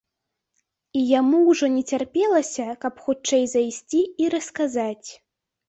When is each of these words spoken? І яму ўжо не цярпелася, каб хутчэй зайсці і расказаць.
І 1.01 1.03
яму 1.19 1.41
ўжо 1.51 1.69
не 1.75 1.83
цярпелася, 1.91 2.67
каб 2.87 2.93
хутчэй 3.05 3.47
зайсці 3.55 4.01
і 4.25 4.33
расказаць. 4.39 5.09